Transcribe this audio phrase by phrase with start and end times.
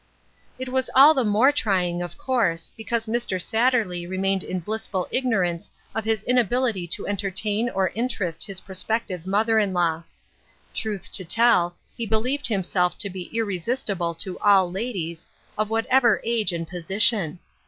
[0.57, 3.39] It was all the more trying, of course, because Mr.
[3.39, 9.59] Satterley remained in blissful ignorance of his inability to entertain or interest his prospective mother
[9.59, 10.01] in law.
[10.73, 16.51] Truth to tell, he believed himself to be irresistible to all ladies, of whatever age
[16.51, 17.37] and position.